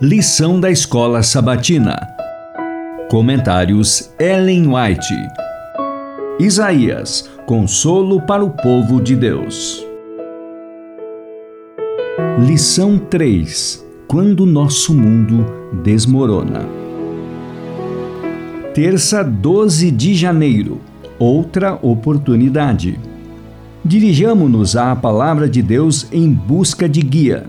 [0.00, 1.96] Lição da Escola Sabatina.
[3.08, 5.14] Comentários Ellen White.
[6.40, 9.86] Isaías, consolo para o povo de Deus.
[12.40, 13.86] Lição 3.
[14.08, 15.46] Quando nosso mundo
[15.84, 16.66] desmorona.
[18.74, 20.80] Terça 12 de janeiro.
[21.18, 22.98] Outra oportunidade.
[23.84, 27.46] Dirijamo-nos à palavra de Deus em busca de guia.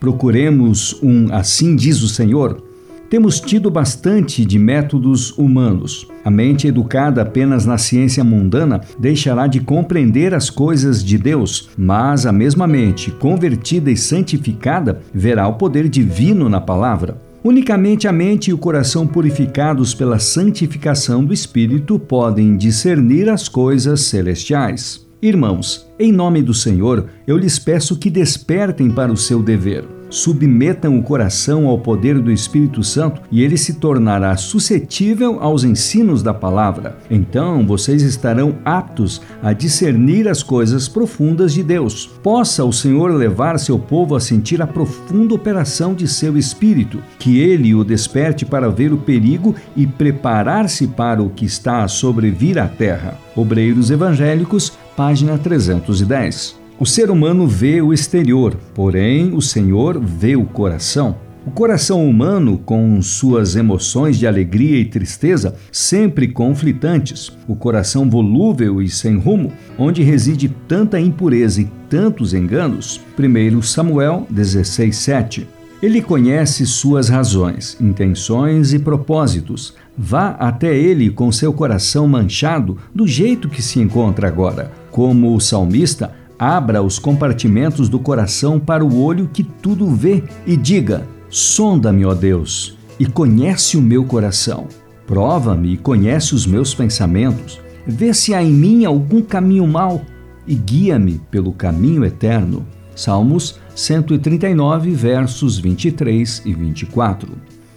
[0.00, 2.62] Procuremos um assim diz o Senhor.
[3.10, 6.06] Temos tido bastante de métodos humanos.
[6.22, 12.26] A mente educada apenas na ciência mundana deixará de compreender as coisas de Deus, mas
[12.26, 17.16] a mesma mente, convertida e santificada, verá o poder divino na palavra.
[17.42, 24.02] Unicamente a mente e o coração purificados pela santificação do Espírito podem discernir as coisas
[24.02, 25.07] celestiais.
[25.20, 29.97] Irmãos, em nome do Senhor, eu lhes peço que despertem para o seu dever.
[30.10, 36.22] Submetam o coração ao poder do Espírito Santo e ele se tornará suscetível aos ensinos
[36.22, 36.96] da palavra.
[37.10, 42.06] Então vocês estarão aptos a discernir as coisas profundas de Deus.
[42.22, 47.38] Possa o Senhor levar seu povo a sentir a profunda operação de seu Espírito, que
[47.38, 52.58] ele o desperte para ver o perigo e preparar-se para o que está a sobrevir
[52.58, 53.18] à terra.
[53.36, 56.67] Obreiros Evangélicos, página 310.
[56.80, 61.16] O ser humano vê o exterior, porém o Senhor vê o coração.
[61.44, 68.80] O coração humano, com suas emoções de alegria e tristeza sempre conflitantes, o coração volúvel
[68.80, 73.00] e sem rumo, onde reside tanta impureza e tantos enganos.
[73.18, 75.48] 1 Samuel 16:7.
[75.82, 79.74] Ele conhece suas razões, intenções e propósitos.
[79.96, 84.70] Vá até ele com seu coração manchado do jeito que se encontra agora.
[84.92, 90.56] Como o salmista, abra os compartimentos do coração para o olho que tudo vê e
[90.56, 94.66] diga: Sonda-me, ó Deus, e conhece o meu coração.
[95.06, 97.60] Prova-me e conhece os meus pensamentos.
[97.86, 100.02] Vê se há em mim algum caminho mau
[100.46, 102.64] e guia-me pelo caminho eterno.
[102.94, 107.30] Salmos 139, versos 23 e 24.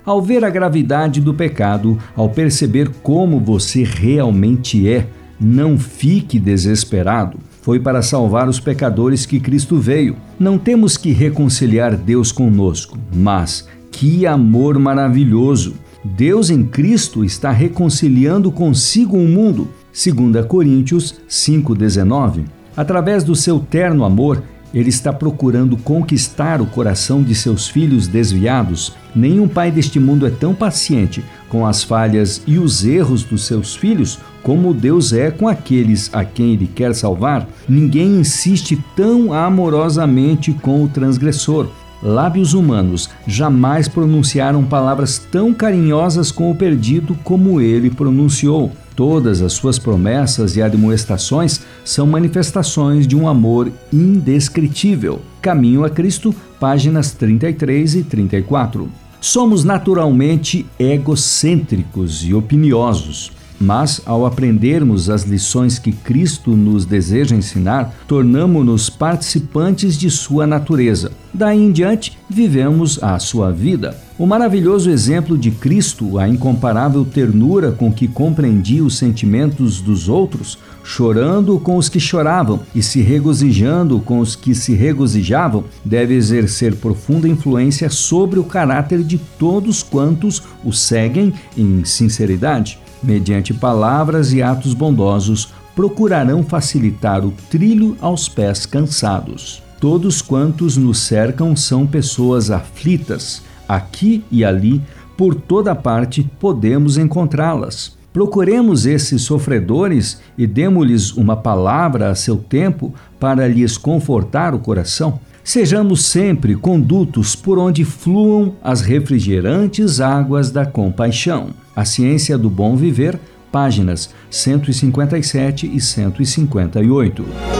[0.03, 5.07] Ao ver a gravidade do pecado, ao perceber como você realmente é,
[5.41, 7.39] não fique desesperado.
[7.63, 10.15] Foi para salvar os pecadores que Cristo veio.
[10.39, 15.73] Não temos que reconciliar Deus conosco, mas que amor maravilhoso!
[16.03, 19.67] Deus em Cristo está reconciliando consigo o mundo.
[19.91, 22.45] 2 Coríntios 5,19.
[22.75, 24.41] Através do seu terno amor,
[24.73, 28.93] ele está procurando conquistar o coração de seus filhos desviados.
[29.13, 33.75] Nenhum pai deste mundo é tão paciente com as falhas e os erros dos seus
[33.75, 37.47] filhos como Deus é com aqueles a quem Ele quer salvar.
[37.67, 41.67] Ninguém insiste tão amorosamente com o transgressor.
[42.03, 48.71] Lábios humanos jamais pronunciaram palavras tão carinhosas com o perdido como ele pronunciou.
[48.95, 55.21] Todas as suas promessas e admoestações são manifestações de um amor indescritível.
[55.41, 58.89] Caminho a Cristo, páginas 33 e 34.
[59.19, 63.31] Somos naturalmente egocêntricos e opiniosos.
[63.61, 71.11] Mas, ao aprendermos as lições que Cristo nos deseja ensinar, tornamo-nos participantes de sua natureza.
[71.31, 73.95] Daí em diante, vivemos a sua vida.
[74.17, 80.57] O maravilhoso exemplo de Cristo, a incomparável ternura com que compreendia os sentimentos dos outros,
[80.83, 86.75] chorando com os que choravam e se regozijando com os que se regozijavam, deve exercer
[86.75, 94.41] profunda influência sobre o caráter de todos quantos o seguem em sinceridade mediante palavras e
[94.41, 99.63] atos bondosos, procurarão facilitar o trilho aos pés cansados.
[99.79, 103.41] Todos quantos nos cercam são pessoas aflitas.
[103.67, 104.81] Aqui e ali,
[105.17, 107.97] por toda parte, podemos encontrá-las.
[108.13, 115.19] Procuremos esses sofredores e demos-lhes uma palavra a seu tempo para lhes confortar o coração.
[115.43, 121.49] Sejamos sempre condutos por onde fluam as refrigerantes águas da compaixão.
[121.75, 123.19] A Ciência do Bom Viver,
[123.51, 127.50] páginas 157 e 158.